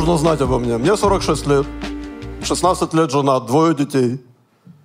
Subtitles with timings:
[0.00, 0.78] нужно знать обо мне?
[0.78, 1.66] Мне 46 лет,
[2.42, 4.24] 16 лет женат, двое детей.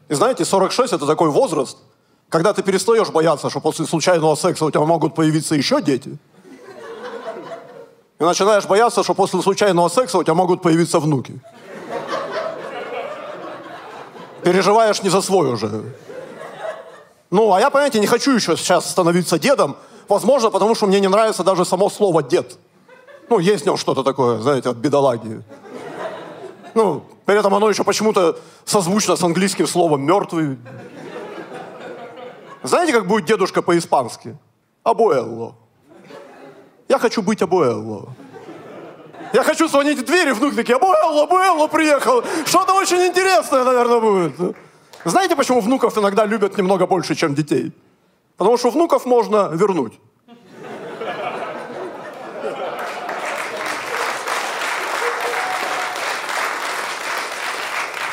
[0.09, 1.77] И знаете, 46– это такой возраст,
[2.27, 6.17] когда ты перестаешь бояться, что после случайного секса у тебя могут появиться еще дети.
[8.19, 11.39] И начинаешь бояться, что после случайного секса у тебя могут появиться внуки.
[14.43, 15.93] Переживаешь не за свой уже.
[17.31, 19.77] Ну, а я, понимаете, не хочу еще сейчас становиться дедом.
[20.09, 22.57] Возможно, потому что мне не нравится даже само слово «дед».
[23.29, 25.41] Ну, есть в нем что-то такое, знаете, от бедолаги.
[26.73, 30.57] Ну, при этом оно еще почему-то созвучно с английским словом «мертвый».
[32.63, 34.37] Знаете, как будет дедушка по-испански?
[34.83, 35.55] Абуэлло.
[36.87, 38.09] Я хочу быть Абуэлло.
[39.33, 42.23] Я хочу звонить в дверь, и внук такие, Абуэлло, Абуэлло приехал.
[42.45, 44.55] Что-то очень интересное, наверное, будет.
[45.03, 47.71] Знаете, почему внуков иногда любят немного больше, чем детей?
[48.37, 49.93] Потому что внуков можно вернуть.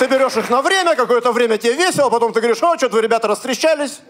[0.03, 3.03] Ты берешь их на время, какое-то время тебе весело, потом ты говоришь, о, что-то вы,
[3.03, 4.01] ребята, растрещались.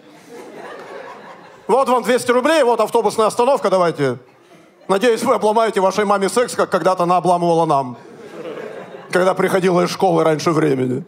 [1.67, 4.17] Вот вам 200 рублей, вот автобусная остановка, давайте.
[4.89, 7.99] Надеюсь, вы обломаете вашей маме секс, как когда-то она обламывала нам.
[9.11, 11.05] Когда приходила из школы раньше времени.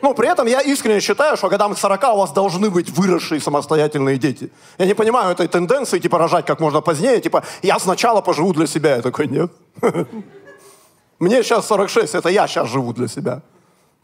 [0.00, 3.40] Ну, при этом я искренне считаю, что годам к 40 у вас должны быть выросшие
[3.40, 4.52] самостоятельные дети.
[4.78, 8.68] Я не понимаю этой тенденции, типа, рожать как можно позднее, типа, я сначала поживу для
[8.68, 8.94] себя.
[8.94, 9.50] Я такой, нет.
[11.18, 13.42] Мне сейчас 46, это я сейчас живу для себя.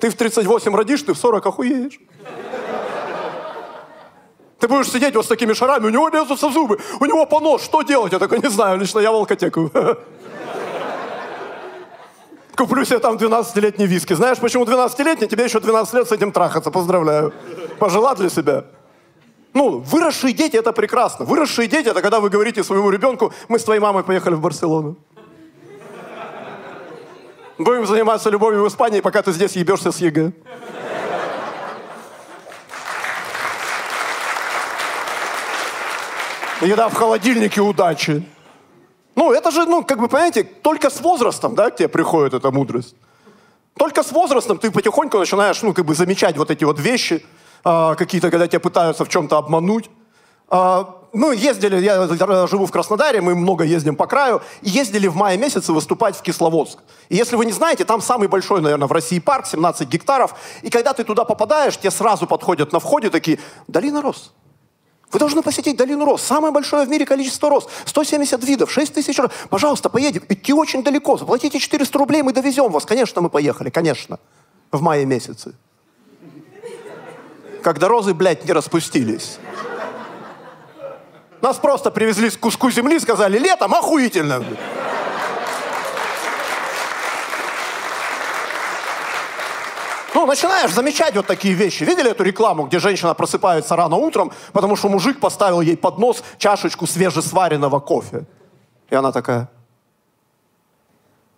[0.01, 2.01] Ты в 38 родишь, ты в 40 охуеешь.
[4.59, 7.83] Ты будешь сидеть вот с такими шарами, у него лезутся зубы, у него понос, что
[7.83, 8.13] делать?
[8.13, 9.71] Я такой, не знаю, лично я волкотеку.
[12.57, 14.13] Куплю себе там 12-летний виски.
[14.13, 15.29] Знаешь, почему 12-летний?
[15.29, 16.71] Тебе еще 12 лет с этим трахаться.
[16.71, 17.33] Поздравляю.
[17.79, 18.65] Пожила для себя.
[19.55, 21.25] Ну, выросшие дети– это прекрасно.
[21.25, 24.97] Выросшие дети– это когда вы говорите своему ребенку, мы с твоей мамой поехали в Барселону.
[27.61, 30.33] Будем заниматься любовью в Испании, пока ты здесь ебешься с ЕГЭ.
[36.63, 38.27] Еда в холодильнике удачи.
[39.15, 42.51] Ну, это же, ну, как бы, понимаете, только с возрастом, да, к тебе приходит эта
[42.51, 42.97] мудрость.
[43.77, 47.23] Только с возрастом ты потихоньку начинаешь, ну, как бы замечать вот эти вот вещи,
[47.63, 49.91] э, какие-то, когда тебя пытаются в чем-то обмануть.
[50.51, 55.39] Э, ну, ездили, я живу в Краснодаре, мы много ездим по краю, ездили в мае
[55.39, 56.79] месяце выступать в Кисловодск.
[57.09, 60.71] И если вы не знаете, там самый большой, наверное, в России парк, 17 гектаров, и
[60.71, 64.33] когда ты туда попадаешь, тебе сразу подходят на входе такие, долина роз.
[65.13, 66.23] Вы должны посетить долину роз.
[66.23, 67.67] Самое большое в мире количество роз.
[67.85, 69.33] 170 видов, 6 тысяч роз.
[69.49, 70.23] Пожалуйста, поедем.
[70.29, 71.17] Идти очень далеко.
[71.17, 72.85] Заплатите 400 рублей, мы довезем вас.
[72.85, 74.21] Конечно, мы поехали, конечно.
[74.71, 75.55] В мае месяце.
[77.63, 79.39] Когда розы, блядь, не распустились.
[81.41, 84.45] Нас просто привезли с куску земли, сказали, летом охуительно.
[90.15, 91.85] Ну, начинаешь замечать вот такие вещи.
[91.85, 96.23] Видели эту рекламу, где женщина просыпается рано утром, потому что мужик поставил ей под нос
[96.37, 98.27] чашечку свежесваренного кофе.
[98.91, 99.49] И она такая,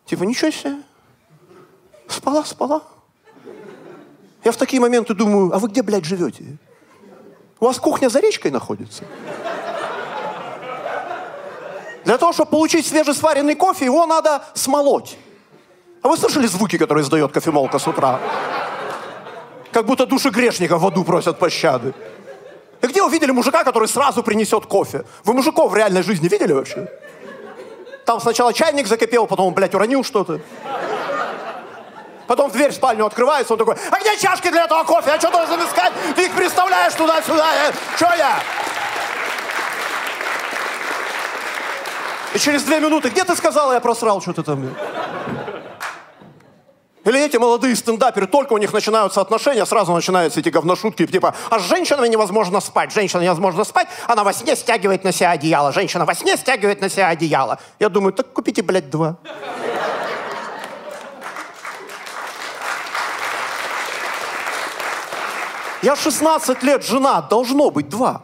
[0.07, 0.79] типа, ничего себе,
[2.09, 2.83] спала, спала.
[4.43, 6.57] Я в такие моменты думаю, а вы где, блядь, живете?
[7.61, 9.05] У вас кухня за речкой находится?
[12.05, 15.17] Для того, чтобы получить свежесваренный кофе, его надо смолоть.
[16.03, 18.19] А вы слышали звуки, которые издает кофемолка с утра?
[19.73, 21.95] Как будто души грешников в аду просят пощады.
[22.83, 25.05] И где вы видели мужика, который сразу принесет кофе?
[25.25, 26.89] Вы мужиков в реальной жизни видели вообще?
[28.05, 30.41] Там сначала чайник закипел, потом, блядь, уронил что-то.
[32.27, 35.11] Потом дверь в спальню открывается, он такой, а где чашки для этого кофе?
[35.11, 35.93] Я что должен искать?
[36.17, 37.53] Ты их представляешь туда-сюда?
[37.55, 37.73] Я...
[37.97, 38.41] Что я?
[42.35, 44.75] И через две минуты, где ты сказала, я просрал что-то там?
[47.05, 51.59] Или эти молодые стендаперы, только у них начинаются отношения, сразу начинаются эти говношутки, типа, а
[51.59, 56.05] с женщинами невозможно спать, женщина невозможно спать, она во сне стягивает на себя одеяло, женщина
[56.05, 57.59] во сне стягивает на себя одеяло.
[57.81, 59.17] Я думаю, так купите, блядь, два.
[65.83, 68.23] Я 16 лет жена, должно быть два.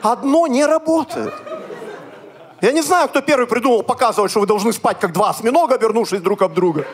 [0.00, 1.34] Одно не работает.
[2.62, 6.20] Я не знаю, кто первый придумал показывать, что вы должны спать как два осьминога, обернувшись
[6.20, 6.86] друг об друга.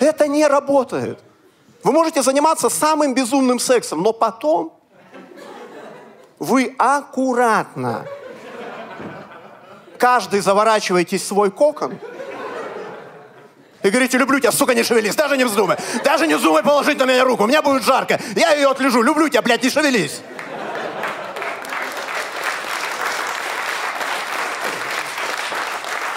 [0.00, 1.18] Это не работает.
[1.82, 4.72] Вы можете заниматься самым безумным сексом, но потом
[6.38, 8.06] вы аккуратно
[9.98, 11.98] каждый заворачиваетесь в свой кокон
[13.82, 15.76] и говорите, люблю тебя, сука, не шевелись, даже не вздумай.
[16.02, 18.18] Даже не вздумай положить на меня руку, мне будет жарко.
[18.34, 20.22] Я ее отлежу, люблю тебя, блядь, не шевелись.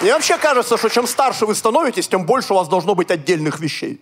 [0.00, 3.58] Мне вообще кажется, что чем старше вы становитесь, тем больше у вас должно быть отдельных
[3.58, 4.00] вещей.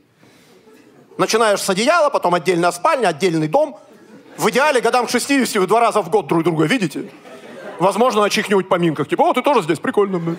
[1.16, 3.78] Начинаешь с одеяла, потом отдельная спальня, отдельный дом.
[4.36, 7.10] В идеале годам к 60 вы два раза в год друг друга видите.
[7.78, 9.08] Возможно, на чьих-нибудь поминках.
[9.08, 10.18] Типа, о, ты тоже здесь, прикольно.
[10.18, 10.38] Блин.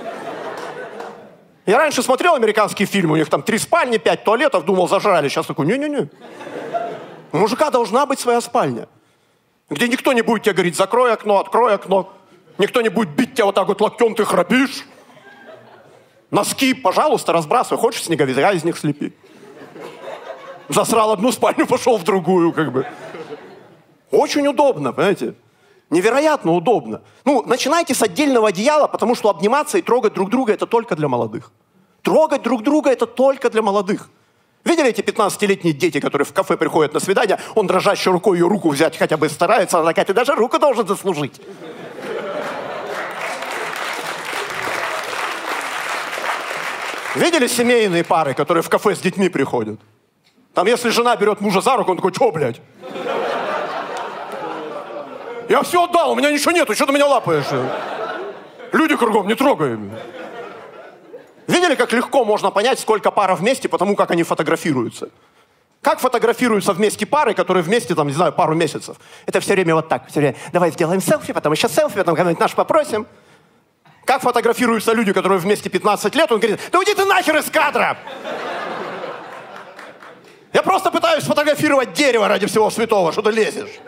[1.66, 5.28] Я раньше смотрел американские фильмы, у них там три спальни, пять туалетов, думал, зажрали.
[5.28, 6.10] Сейчас такой, не-не-не.
[7.32, 8.88] У мужика должна быть своя спальня,
[9.70, 12.14] где никто не будет тебе говорить, закрой окно, открой окно.
[12.58, 14.86] Никто не будет бить тебя вот так вот локтем, ты храпишь.
[16.32, 17.80] Носки, пожалуйста, разбрасывай.
[17.80, 19.14] Хочешь снеговика из них слепи.
[20.70, 22.86] Засрал одну спальню, пошел в другую, как бы.
[24.12, 25.36] Очень удобно, понимаете?
[25.90, 27.02] Невероятно удобно.
[27.24, 31.08] Ну, начинайте с отдельного одеяла, потому что обниматься и трогать друг друга это только для
[31.08, 31.52] молодых.
[32.02, 34.10] Трогать друг друга это только для молодых.
[34.66, 38.70] Видели эти 15-летние дети, которые в кафе приходят на свидание, он дрожащей рукой ее руку
[38.70, 41.40] взять хотя бы старается, она такая, ты даже руку должен заслужить.
[47.18, 49.80] Видели семейные пары, которые в кафе с детьми приходят?
[50.54, 52.62] Там, если жена берет мужа за руку, он такой, что, блядь?
[55.50, 57.46] Я все отдал, у меня ничего нету, что ты меня лапаешь?
[58.72, 59.80] Люди кругом, не трогай.
[61.48, 65.10] Видели, как легко можно понять, сколько пара вместе, потому как они фотографируются?
[65.82, 68.98] Как фотографируются вместе пары, которые вместе, там, не знаю, пару месяцев?
[69.26, 70.08] Это все время вот так.
[70.08, 73.08] Все время, давай сделаем селфи, потом еще селфи, потом кого-нибудь наш попросим.
[74.08, 77.98] Как фотографируются люди, которые вместе 15 лет, он говорит, да уйди ты нахер из кадра!
[80.54, 83.82] Я просто пытаюсь сфотографировать дерево ради всего святого, что ты лезешь.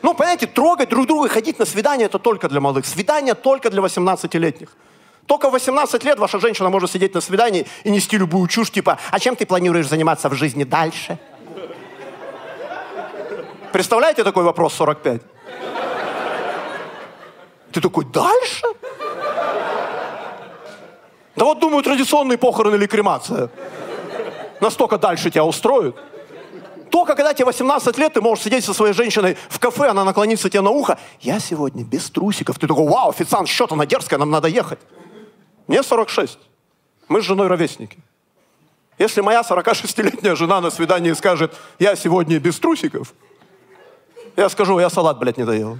[0.00, 2.86] Ну, понимаете, трогать друг друга, ходить на свидание, это только для молодых.
[2.86, 4.70] Свидание только для 18-летних.
[5.26, 8.98] Только в 18 лет ваша женщина может сидеть на свидании и нести любую чушь, типа,
[9.10, 11.18] а чем ты планируешь заниматься в жизни дальше?
[13.72, 15.33] Представляете такой вопрос 45?
[17.74, 18.66] Ты такой, дальше?
[21.34, 23.50] Да вот думаю, традиционные похороны или кремация.
[24.60, 25.96] Настолько дальше тебя устроят.
[26.92, 30.48] Только когда тебе 18 лет, ты можешь сидеть со своей женщиной в кафе, она наклонится
[30.48, 30.96] тебе на ухо.
[31.20, 32.60] Я сегодня без трусиков.
[32.60, 34.78] Ты такой, вау, официант, счет, она дерзкая, нам надо ехать.
[35.66, 36.38] Мне 46.
[37.08, 37.98] Мы с женой ровесники.
[38.98, 43.12] Если моя 46-летняя жена на свидании скажет, я сегодня без трусиков,
[44.36, 45.78] я скажу, я салат, блядь, не доел.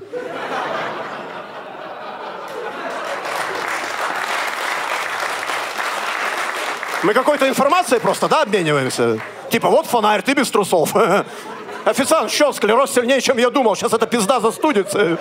[7.05, 9.21] Мы какой-то информацией просто, да, обмениваемся?
[9.51, 10.95] Типа, вот фонарь, ты без трусов.
[11.85, 13.77] Официант, счет, склероз сильнее, чем я думал.
[13.77, 15.19] Сейчас эта пизда застудится.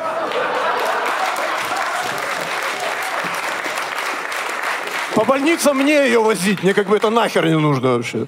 [5.14, 8.28] По больницам мне ее возить, мне как бы это нахер не нужно вообще.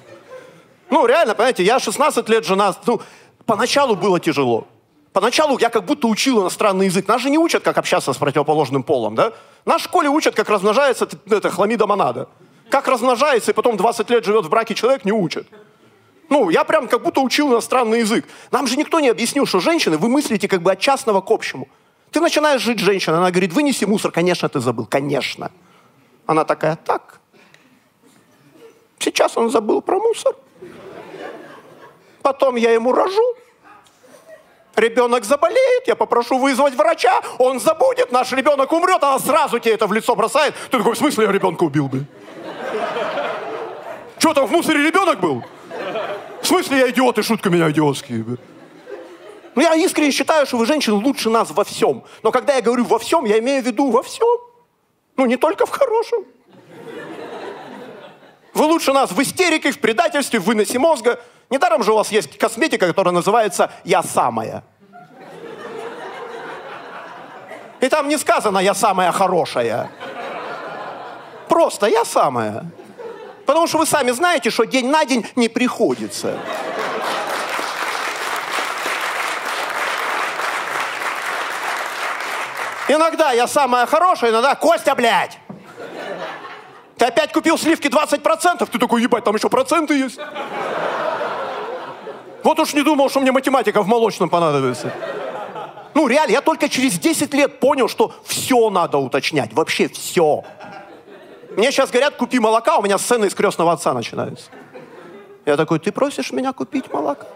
[0.90, 3.00] Ну, реально, понимаете, я 16 лет жена, ну,
[3.46, 4.66] поначалу было тяжело.
[5.14, 7.08] Поначалу я как будто учил иностранный язык.
[7.08, 9.32] Нас же не учат, как общаться с противоположным полом, да?
[9.64, 12.28] Нас в школе учат, как размножается это, хламида монада.
[12.70, 15.46] Как размножается, и потом 20 лет живет в браке человек, не учат.
[16.28, 18.26] Ну, я прям как будто учил иностранный язык.
[18.50, 21.68] Нам же никто не объяснил, что женщины, вы мыслите как бы от частного к общему.
[22.10, 24.10] Ты начинаешь жить с женщиной, она говорит, вынеси мусор.
[24.10, 25.52] Конечно, ты забыл, конечно.
[26.26, 27.20] Она такая, так.
[28.98, 30.34] Сейчас он забыл про мусор.
[32.22, 33.36] Потом я ему рожу.
[34.74, 39.86] Ребенок заболеет, я попрошу вызвать врача, он забудет, наш ребенок умрет, она сразу тебе это
[39.86, 40.54] в лицо бросает.
[40.70, 42.04] Ты такой, в смысле я ребенка убил бы?
[44.18, 45.44] Что там в мусоре ребенок был?
[46.42, 48.24] В смысле я идиот и шутка меня идиотские?
[49.54, 52.04] Ну, я искренне считаю, что вы, женщины, лучше нас во всем.
[52.22, 54.38] Но когда я говорю во всем, я имею в виду во всем.
[55.16, 56.24] Ну, не только в хорошем.
[58.52, 61.20] Вы лучше нас в истерике, в предательстве, в выносе мозга.
[61.50, 64.62] Недаром же у вас есть косметика, которая называется «Я самая».
[67.80, 69.90] И там не сказано «Я самая хорошая».
[71.48, 72.64] Просто «Я самая».
[73.46, 76.36] Потому что вы сами знаете, что день на день не приходится.
[82.88, 85.38] Иногда я самая хорошая, иногда Костя, блядь.
[86.96, 88.66] Ты опять купил сливки 20%?
[88.66, 90.18] Ты такой, ебать, там еще проценты есть.
[92.42, 94.92] Вот уж не думал, что мне математика в молочном понадобится.
[95.94, 99.52] Ну, реально, я только через 10 лет понял, что все надо уточнять.
[99.52, 100.44] Вообще все.
[101.56, 104.50] Мне сейчас говорят, купи молока, у меня сцена из крестного отца начинается.
[105.46, 107.26] Я такой, ты просишь меня купить молоко?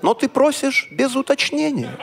[0.00, 1.94] Но ты просишь без уточнения.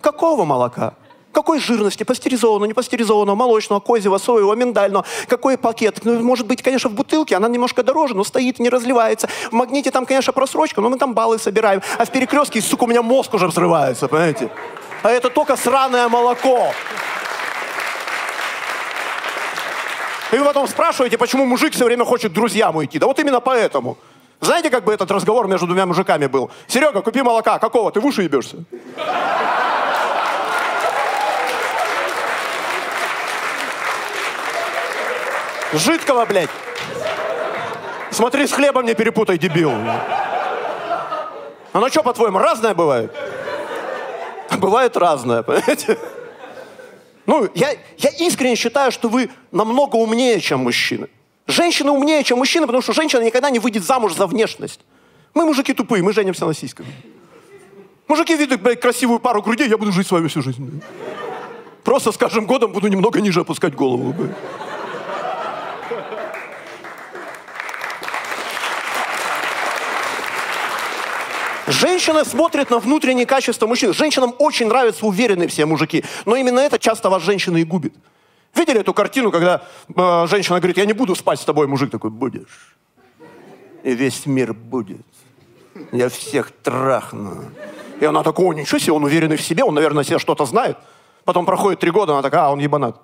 [0.00, 0.94] Какого молока?
[1.32, 2.04] Какой жирности?
[2.04, 5.04] Пастеризованного, не пастеризованного, молочного, козьего, соевого, миндального.
[5.26, 6.00] Какой пакет?
[6.04, 9.28] Ну, может быть, конечно, в бутылке, она немножко дороже, но стоит, не разливается.
[9.50, 11.82] В магните там, конечно, просрочка, но мы там баллы собираем.
[11.98, 14.50] А в перекрестке, сука, у меня мозг уже взрывается, понимаете?
[15.02, 16.72] А это только сраное молоко.
[20.32, 22.98] И вы потом спрашиваете, почему мужик все время хочет друзьям уйти.
[22.98, 23.98] Да вот именно поэтому.
[24.40, 26.50] Знаете, как бы этот разговор между двумя мужиками был?
[26.66, 27.58] Серега, купи молока.
[27.58, 27.92] Какого?
[27.92, 28.56] Ты в уши ебешься?
[35.74, 36.50] Жидкого, блядь.
[38.10, 39.72] Смотри, с хлебом не перепутай, дебил.
[41.72, 43.14] Оно что, по-твоему, разное бывает?
[44.58, 45.98] Бывает разное, понимаете?
[47.26, 51.08] Ну, я, я искренне считаю, что вы намного умнее, чем мужчины.
[51.46, 54.80] Женщины умнее, чем мужчины, потому что женщина никогда не выйдет замуж за внешность.
[55.34, 56.86] Мы мужики тупые, мы женимся на сиськах.
[58.08, 60.82] Мужики видят, блядь, красивую пару грудей, я буду жить с вами всю жизнь.
[61.84, 64.12] Просто с каждым годом буду немного ниже опускать голову.
[64.12, 64.36] Блядь.
[71.72, 73.94] Женщина смотрит на внутренние качества мужчин.
[73.94, 76.04] Женщинам очень нравятся уверенные все мужики.
[76.26, 77.94] Но именно это часто вас женщина и губит.
[78.54, 82.10] Видели эту картину, когда э, женщина говорит, я не буду спать с тобой, мужик такой,
[82.10, 82.76] будешь.
[83.82, 85.06] И весь мир будет.
[85.90, 87.50] Я всех трахну.
[88.00, 90.76] И она такая, о, ничего себе, он уверенный в себе, он, наверное, себе что-то знает.
[91.24, 93.00] Потом проходит три года, она такая, а, он ебанат.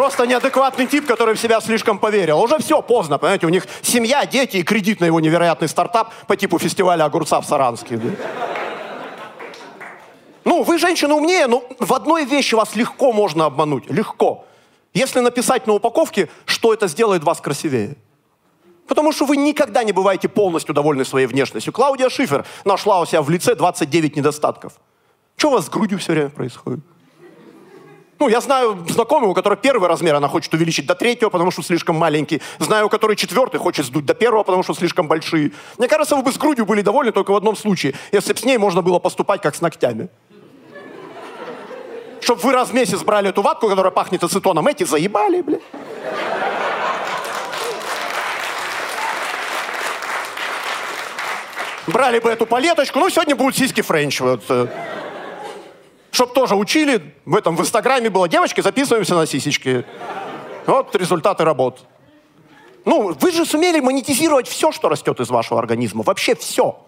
[0.00, 2.40] Просто неадекватный тип, который в себя слишком поверил.
[2.40, 6.38] Уже все, поздно, понимаете, у них семья, дети и кредит на его невероятный стартап по
[6.38, 8.00] типу фестиваля огурца в Саранске.
[10.46, 13.90] Ну, вы, женщина, умнее, но в одной вещи вас легко можно обмануть.
[13.90, 14.46] Легко.
[14.94, 17.98] Если написать на упаковке, что это сделает вас красивее.
[18.88, 21.74] Потому что вы никогда не бываете полностью довольны своей внешностью.
[21.74, 24.72] Клаудия Шифер нашла у себя в лице 29 недостатков.
[25.36, 26.80] Что у вас с грудью все время происходит?
[28.20, 31.62] Ну, я знаю знакомого, у которого первый размер она хочет увеличить до третьего, потому что
[31.62, 32.42] слишком маленький.
[32.58, 35.52] Знаю, у которой четвертый хочет сдуть до первого, потому что слишком большие.
[35.78, 38.44] Мне кажется, вы бы с грудью были довольны только в одном случае, если бы с
[38.44, 40.10] ней можно было поступать как с ногтями.
[42.20, 45.60] Чтобы вы раз в месяц брали эту ватку, которая пахнет ацетоном, эти заебали, блин.
[51.86, 54.20] Брали бы эту палеточку, ну, сегодня будут сиськи френч.
[54.20, 54.42] Вот.
[56.20, 57.14] Чтобы тоже учили.
[57.24, 59.86] В этом в Инстаграме было, девочки, записываемся на сисечки.
[60.66, 61.80] Вот результаты работ.
[62.84, 66.02] Ну, вы же сумели монетизировать все, что растет из вашего организма.
[66.02, 66.78] Вообще все.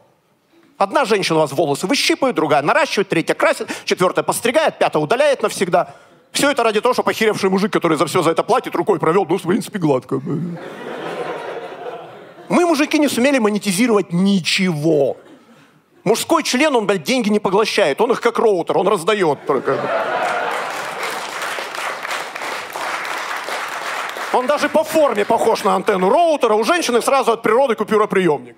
[0.76, 5.94] Одна женщина у вас волосы выщипывает, другая наращивает, третья красит, четвертая постригает, пятая удаляет навсегда.
[6.30, 9.24] Все это ради того, чтобы охеревший мужик, который за все за это платит, рукой провел,
[9.24, 10.20] ну, в принципе, гладко.
[12.50, 15.16] Мы, мужики, не сумели монетизировать ничего.
[16.04, 18.00] Мужской член, он, блядь, деньги не поглощает.
[18.00, 19.78] Он их как роутер, он раздает только.
[24.32, 26.54] Он даже по форме похож на антенну роутера.
[26.54, 28.56] У женщины сразу от природы купюроприемник.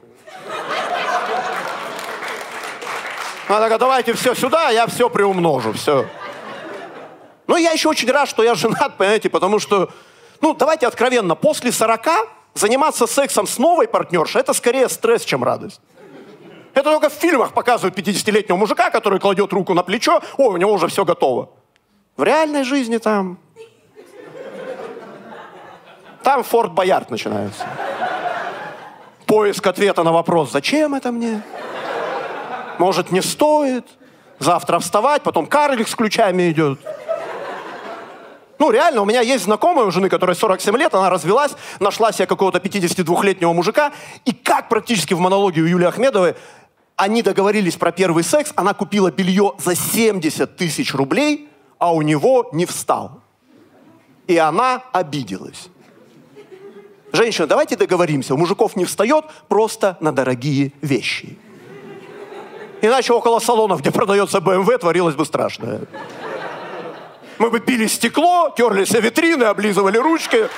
[3.49, 6.07] Она такая, давайте все сюда, я все приумножу, все.
[7.47, 9.91] Ну, я еще очень рад, что я женат, понимаете, потому что,
[10.41, 12.07] ну, давайте откровенно, после 40
[12.55, 15.81] заниматься сексом с новой партнершей, это скорее стресс, чем радость.
[16.75, 20.73] Это только в фильмах показывают 50-летнего мужика, который кладет руку на плечо, о, у него
[20.73, 21.51] уже все готово.
[22.17, 23.39] В реальной жизни там...
[26.25, 27.65] Там Форт Боярд начинается.
[29.27, 31.43] Поиск ответа на вопрос, зачем это мне?
[32.79, 33.87] Может, не стоит?
[34.39, 36.81] Завтра вставать, потом карлик с ключами идет.
[38.59, 42.27] Ну, реально, у меня есть знакомая у жены, которая 47 лет, она развелась, нашла себе
[42.27, 43.93] какого-то 52-летнего мужика,
[44.25, 46.35] и как практически в монологе у Юлии Ахмедовой
[46.97, 51.49] они договорились про первый секс, она купила белье за 70 тысяч рублей,
[51.79, 53.21] а у него не встал.
[54.27, 55.69] И она обиделась.
[57.13, 61.39] Женщина, давайте договоримся, у мужиков не встает просто на дорогие вещи.
[62.81, 65.83] Иначе около салонов, где продается BMW, творилось бы страшное.
[67.39, 70.49] Мы бы пили стекло, терли все витрины, облизывали ручки.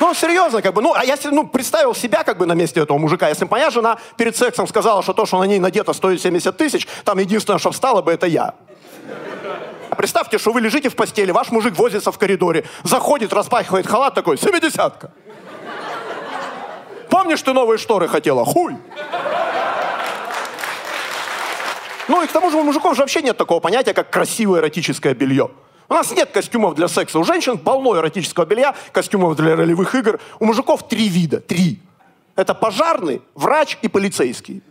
[0.00, 2.98] Ну, серьезно, как бы, ну, а я ну, представил себя как бы на месте этого
[2.98, 3.28] мужика.
[3.28, 6.56] Если бы моя жена перед сексом сказала, что то, что на ней надето, стоит 70
[6.56, 8.54] тысяч, там единственное, что встало бы, это я.
[9.90, 14.14] А представьте, что вы лежите в постели, ваш мужик возится в коридоре, заходит, распахивает халат
[14.14, 15.12] такой, семидесятка.
[17.08, 18.44] Помнишь, ты новые шторы хотела?
[18.44, 18.76] Хуй!
[22.08, 25.14] Ну и к тому же у мужиков же вообще нет такого понятия, как красивое эротическое
[25.14, 25.50] белье.
[25.88, 27.18] У нас нет костюмов для секса.
[27.18, 30.18] У женщин полно эротического белья, костюмов для ролевых игр.
[30.38, 31.40] У мужиков три вида.
[31.40, 31.80] Три.
[32.36, 34.62] Это пожарный, врач и полицейский.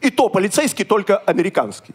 [0.00, 1.94] И то полицейский только американский.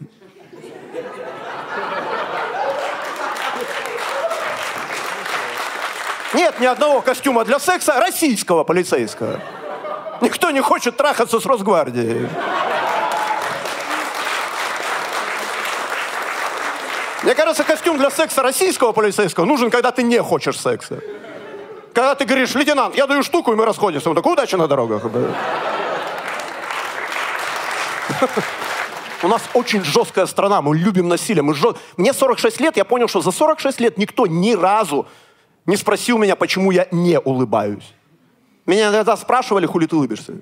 [6.34, 9.40] Нет ни одного костюма для секса российского полицейского.
[10.20, 12.28] Никто не хочет трахаться с Росгвардией.
[17.24, 21.00] Мне кажется, костюм для секса российского полицейского нужен, когда ты не хочешь секса.
[21.94, 24.10] Когда ты говоришь, лейтенант, я даю штуку, и мы расходимся.
[24.10, 25.02] Он такой, удачи на дорогах.
[29.22, 31.42] У нас очень жесткая страна, мы любим насилие.
[31.42, 31.78] Мы жест...
[31.96, 35.06] Мне 46 лет, я понял, что за 46 лет никто ни разу
[35.64, 37.94] не спросил меня, почему я не улыбаюсь.
[38.66, 40.34] Меня иногда спрашивали, хули ты улыбишься.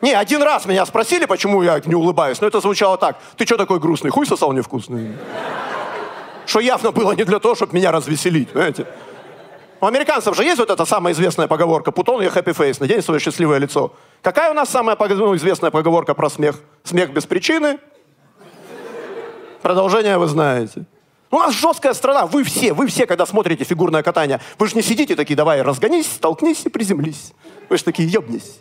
[0.00, 3.18] Не, один раз меня спросили, почему я не улыбаюсь, но это звучало так.
[3.36, 4.10] Ты что такой грустный?
[4.10, 5.16] Хуй сосал невкусный.
[6.46, 8.86] Что явно было не для того, чтобы меня развеселить, понимаете?
[9.80, 13.20] У американцев же есть вот эта самая известная поговорка «Путон, я happy face, надень свое
[13.20, 13.92] счастливое лицо».
[14.22, 16.56] Какая у нас самая ну, известная поговорка про смех?
[16.82, 17.78] Смех без причины.
[19.62, 20.84] Продолжение вы знаете.
[21.30, 22.26] У нас жесткая страна.
[22.26, 26.06] Вы все, вы все, когда смотрите фигурное катание, вы же не сидите такие, давай, разгонись,
[26.06, 27.32] столкнись и приземлись.
[27.68, 28.60] Вы же такие, ебнись.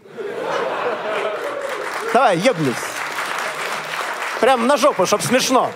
[2.14, 2.76] Давай, ебнись.
[4.40, 5.72] Прям на жопу, чтобы смешно.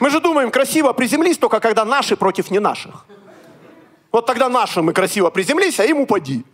[0.00, 3.06] Мы же думаем, красиво приземлись только когда наши против не наших.
[4.10, 6.44] Вот тогда наши мы красиво приземлись, а им упади.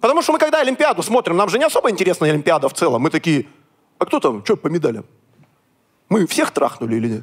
[0.00, 3.02] Потому что мы когда Олимпиаду смотрим, нам же не особо интересна Олимпиада в целом.
[3.02, 3.46] Мы такие,
[3.98, 5.04] а кто там, что по медалям?
[6.08, 7.22] Мы всех трахнули или нет?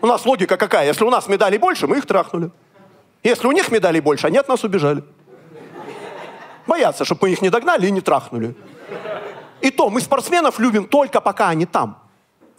[0.00, 0.86] У нас логика какая?
[0.86, 2.50] Если у нас медалей больше, мы их трахнули.
[3.22, 5.02] Если у них медалей больше, они от нас убежали.
[6.66, 8.54] Боятся, чтобы мы их не догнали и не трахнули.
[9.62, 12.02] И то, мы спортсменов любим только пока они там.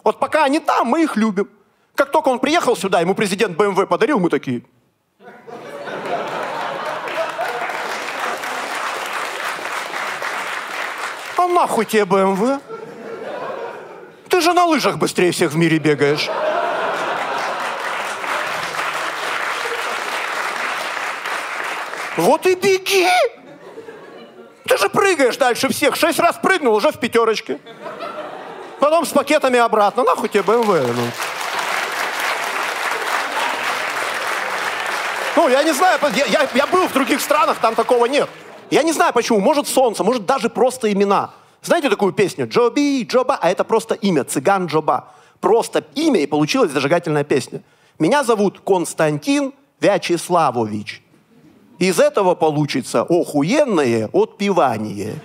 [0.04, 1.50] Вот пока они там, мы их любим.
[1.96, 4.64] Как только он приехал сюда, ему президент БМВ подарил, мы такие.
[11.38, 12.62] А нахуй тебе БМВ?
[14.30, 16.30] Ты же на лыжах быстрее всех в мире бегаешь.
[22.16, 23.08] Вот и беги!
[24.84, 25.96] Ты же прыгаешь дальше всех.
[25.96, 27.58] Шесть раз прыгнул, уже в пятерочке.
[28.82, 30.04] Потом с пакетами обратно.
[30.04, 30.68] Нахуй тебе БМВ?
[30.68, 31.04] Ну.
[35.38, 38.30] ну, я не знаю, я, я, я был в других странах, там такого нет.
[38.72, 39.40] Я не знаю почему.
[39.40, 41.32] Может солнце, может даже просто имена.
[41.62, 42.46] Знаете такую песню?
[42.50, 44.26] Джоби, Джоба, а это просто имя.
[44.26, 45.14] Цыган Джоба.
[45.40, 47.62] Просто имя и получилась зажигательная песня.
[48.00, 51.03] Меня зовут Константин Вячеславович.
[51.80, 55.16] Из этого получится охуенное отпевание.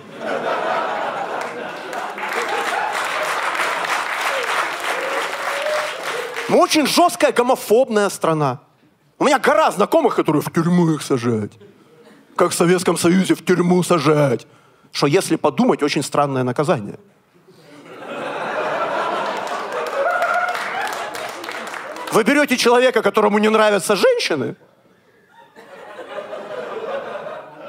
[6.49, 8.59] Мы очень жесткая гомофобная страна.
[9.19, 11.51] У меня гора знакомых, которые в тюрьму их сажать.
[12.35, 14.47] Как в Советском Союзе в тюрьму сажать.
[14.91, 16.97] Что, если подумать, очень странное наказание.
[22.11, 24.55] Вы берете человека, которому не нравятся женщины,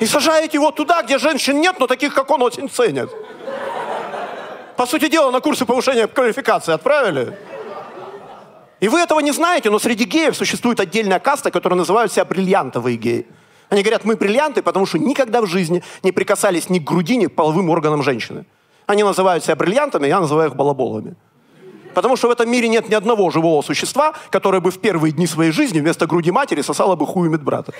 [0.00, 3.10] и сажаете его туда, где женщин нет, но таких, как он, очень ценят.
[4.76, 7.38] По сути дела, на курсы повышения квалификации отправили.
[8.80, 12.96] И вы этого не знаете, но среди геев существует отдельная каста, которая называют себя бриллиантовые
[12.96, 13.26] геи.
[13.68, 17.26] Они говорят, мы бриллианты, потому что никогда в жизни не прикасались ни к груди, ни
[17.26, 18.46] к половым органам женщины.
[18.86, 21.14] Они называют себя бриллиантами, я называю их балаболами.
[21.94, 25.26] Потому что в этом мире нет ни одного живого существа, которое бы в первые дни
[25.26, 27.72] своей жизни вместо груди матери сосало бы хую медбрата.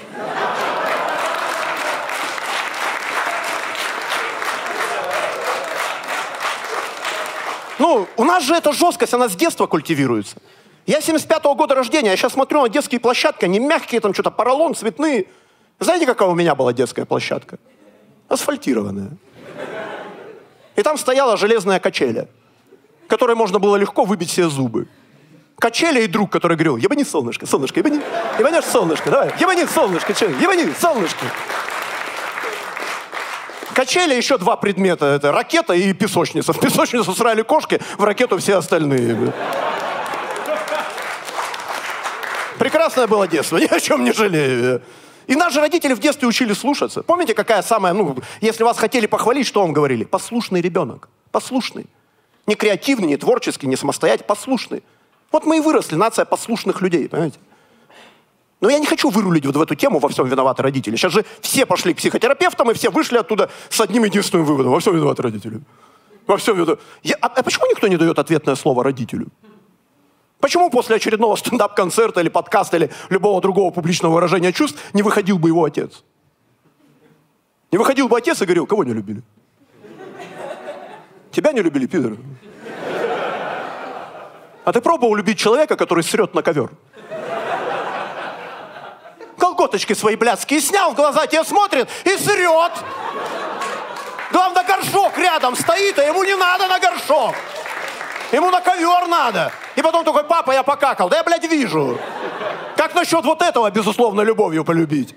[7.81, 10.37] Ну, у нас же эта жесткость, она с детства культивируется.
[10.85, 14.75] Я 75-го года рождения, я сейчас смотрю на детские площадки, они мягкие, там что-то поролон,
[14.75, 15.29] цветные.
[15.79, 17.59] Знаете, какая у меня была детская площадка?
[18.29, 19.13] Асфальтированная.
[20.77, 22.29] И там стояла железная качеля,
[23.09, 24.87] которой можно было легко выбить себе зубы.
[25.59, 28.03] Качеля и друг, который говорил, ебани солнышко, солнышко, ебани,
[28.39, 31.25] ебанешь солнышко, давай, ебани солнышко, че, ебани солнышко.
[33.75, 35.07] Качели еще два предмета.
[35.07, 36.53] Это ракета и песочница.
[36.53, 39.33] В песочницу срали кошки, в ракету все остальные.
[42.59, 44.83] Прекрасное было детство, ни о чем не жалею.
[45.27, 47.03] И наши родители в детстве учили слушаться.
[47.03, 50.05] Помните, какая самая, ну, если вас хотели похвалить, что вам говорили?
[50.05, 51.09] Послушный ребенок.
[51.31, 51.87] Послушный.
[52.47, 54.83] Не креативный, не творческий, не самостоятельный, послушный.
[55.31, 57.39] Вот мы и выросли, нация послушных людей, понимаете?
[58.61, 60.97] Но я не хочу вырулить вот в эту тему, во всем виноваты родители.
[60.97, 64.73] Сейчас же все пошли к психотерапевтам, и все вышли оттуда с одним единственным выводом.
[64.73, 65.61] Во всем виноваты родители.
[66.27, 66.83] Во всем виноваты.
[67.03, 69.29] Я, а, а почему никто не дает ответное слово родителю?
[70.41, 75.49] Почему после очередного стендап-концерта или подкаста или любого другого публичного выражения чувств не выходил бы
[75.49, 76.05] его отец?
[77.73, 79.23] Не выходил бы отец и говорил, кого не любили?
[81.31, 82.17] Тебя не любили, пидор.
[84.65, 86.71] А ты пробовал любить человека, который срет на ковер?
[89.61, 92.73] Колготочки свои блядские снял, глаза тебе смотрит и срет.
[94.33, 97.35] Главное, горшок рядом стоит, а ему не надо на горшок.
[98.33, 99.53] Ему на ковер надо.
[99.77, 101.09] И потом такой, папа, я покакал.
[101.09, 101.99] Да я, блядь, вижу.
[102.77, 105.15] Как насчет вот этого, безусловно, любовью полюбить?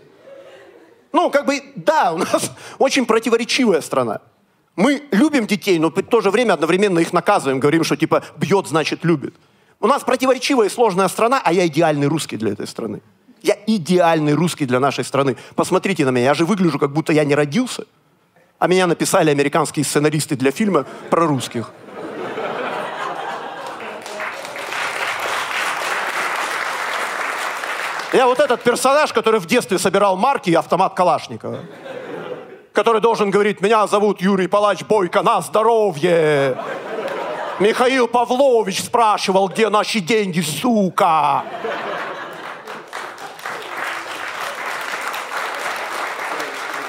[1.14, 4.20] Ну, как бы, да, у нас очень противоречивая страна.
[4.76, 7.60] Мы любим детей, но в то же время одновременно их наказываем.
[7.60, 9.36] Говорим, что типа бьет, значит любит.
[9.80, 13.02] У нас противоречивая и сложная страна, а я идеальный русский для этой страны.
[13.44, 15.36] Я идеальный русский для нашей страны.
[15.56, 17.84] Посмотрите на меня, я же выгляжу, как будто я не родился.
[18.58, 21.72] А меня написали американские сценаристы для фильма про русских.
[28.14, 31.60] Я вот этот персонаж, который в детстве собирал марки и автомат Калашникова.
[32.72, 36.58] Который должен говорить, меня зовут Юрий Палач Бойко, на здоровье.
[37.60, 41.44] Михаил Павлович спрашивал, где наши деньги, сука.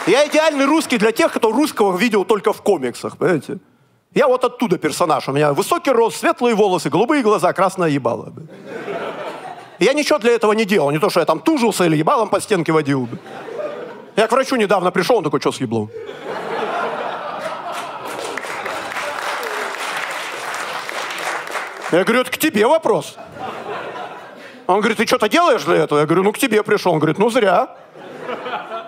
[0.07, 3.59] Я идеальный русский для тех, кто русского видел только в комиксах, понимаете?
[4.15, 5.29] Я вот оттуда персонаж.
[5.29, 8.33] У меня высокий рост, светлые волосы, голубые глаза, красное ебало.
[9.79, 10.91] Я ничего для этого не делал.
[10.91, 13.09] Не то, что я там тужился или ебалом по стенке водил.
[14.15, 15.91] Я к врачу недавно пришел, он такой, что с еблом?
[21.91, 23.17] Я говорю, это к тебе вопрос.
[24.67, 26.01] Он говорит, ты что-то делаешь для этого?
[26.01, 26.93] Я говорю, ну к тебе пришел.
[26.93, 27.77] Он говорит, ну зря.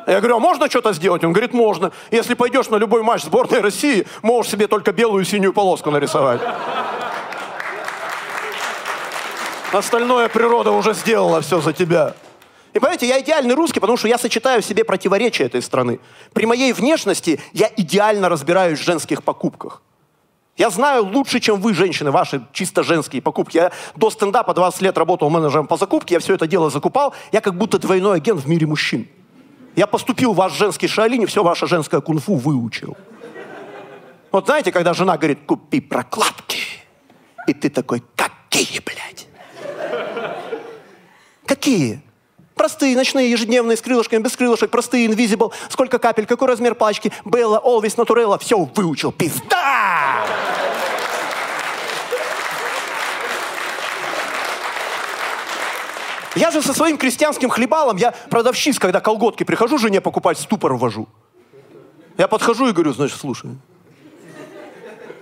[0.07, 1.25] Я говорю, а можно что-то сделать?
[1.25, 1.90] Он говорит, можно.
[2.12, 6.40] Если пойдешь на любой матч сборной России, можешь себе только белую и синюю полоску нарисовать.
[9.73, 12.14] Остальное природа уже сделала все за тебя.
[12.73, 15.99] И понимаете, я идеальный русский, потому что я сочетаю в себе противоречия этой страны.
[16.33, 19.83] При моей внешности я идеально разбираюсь в женских покупках.
[20.57, 23.57] Я знаю лучше, чем вы, женщины, ваши чисто женские покупки.
[23.57, 27.12] Я до стендапа 20 лет работал менеджером по закупке, я все это дело закупал.
[27.33, 29.09] Я как будто двойной агент в мире мужчин.
[29.77, 32.97] Я поступил в ваш женский шаолинь и все ваше женское кунг-фу выучил.
[34.33, 36.59] Вот знаете, когда жена говорит, купи прокладки,
[37.47, 39.29] и ты такой, какие, блядь?
[41.45, 42.03] Какие?
[42.55, 45.53] Простые, ночные, ежедневные, с крылышками, без крылышек, простые, invisible.
[45.69, 48.39] Сколько капель, какой размер пачки, Белла, Always, Naturella.
[48.39, 49.12] Все выучил.
[49.12, 50.25] Пизда!
[56.37, 61.09] Я же со своим крестьянским хлебалом, я продавщиц, когда колготки прихожу жене покупать, ступор ввожу.
[62.18, 63.51] Я подхожу и говорю, значит, слушай,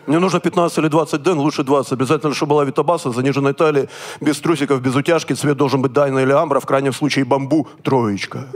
[0.07, 1.92] мне нужно 15 или 20 ден, лучше 20.
[1.92, 3.88] Обязательно, чтобы была витобаса, заниженной талии,
[4.20, 5.33] без трусиков, без утяжки.
[5.33, 8.48] Цвет должен быть дайна или амбра, в крайнем случае бамбу, троечка.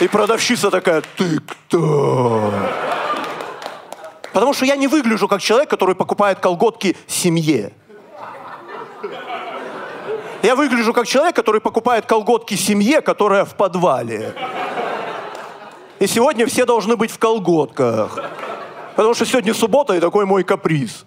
[0.00, 2.52] И продавщица такая, ты кто?
[4.32, 7.72] Потому что я не выгляжу как человек, который покупает колготки семье.
[10.42, 14.34] Я выгляжу как человек, который покупает колготки семье, которая в подвале.
[16.00, 18.18] И сегодня все должны быть в колготках.
[18.96, 21.04] Потому что сегодня суббота, и такой мой каприз.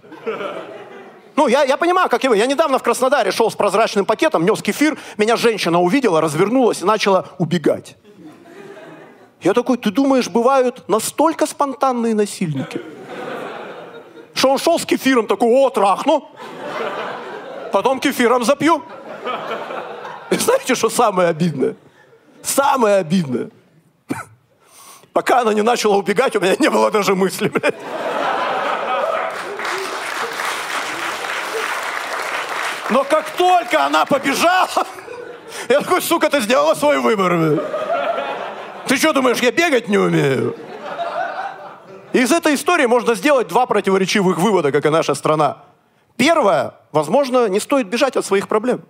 [1.36, 2.38] Ну, я, я понимаю, как и вы.
[2.38, 6.86] Я недавно в Краснодаре шел с прозрачным пакетом, нес кефир, меня женщина увидела, развернулась и
[6.86, 7.98] начала убегать.
[9.42, 12.82] Я такой, ты думаешь, бывают настолько спонтанные насильники?
[14.46, 16.30] Что он шел с кефиром, такой, о, трахну.
[17.72, 18.84] Потом кефиром запью.
[20.30, 21.76] И знаете, что самое обидное?
[22.44, 23.50] Самое обидное.
[25.14, 27.74] Пока она не начала убегать, у меня не было даже мысли, блядь.
[32.92, 34.86] Но как только она побежала,
[35.70, 37.64] я такой, сука, ты сделала свой выбор.
[38.88, 40.56] Ты что думаешь, я бегать не умею?
[42.22, 45.64] Из этой истории можно сделать два противоречивых вывода, как и наша страна.
[46.18, 48.82] Первое, возможно, не стоит бежать от своих проблем.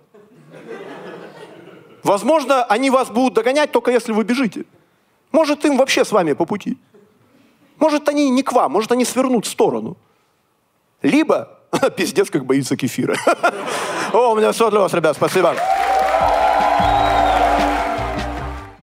[2.04, 4.64] Возможно, они вас будут догонять только если вы бежите.
[5.32, 6.78] Может, им вообще с вами по пути.
[7.78, 9.96] Может, они не к вам, может, они свернут в сторону.
[11.02, 11.58] Либо,
[11.96, 13.16] пиздец, как боится кефира.
[14.12, 15.56] О, у меня все для вас, ребят, спасибо.